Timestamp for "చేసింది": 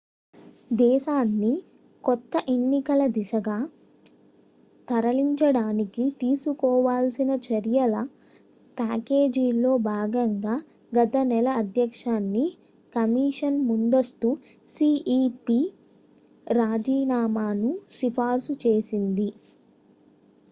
18.65-19.29